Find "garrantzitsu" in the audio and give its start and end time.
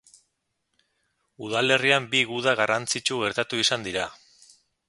2.63-3.23